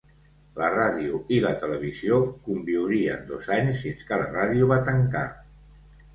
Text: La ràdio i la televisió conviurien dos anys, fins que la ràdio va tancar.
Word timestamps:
La 0.59 0.69
ràdio 0.75 1.19
i 1.37 1.41
la 1.43 1.51
televisió 1.63 2.17
conviurien 2.47 3.29
dos 3.29 3.51
anys, 3.59 3.83
fins 3.85 4.09
que 4.09 4.21
la 4.25 4.27
ràdio 4.35 4.73
va 4.75 4.81
tancar. 4.91 5.25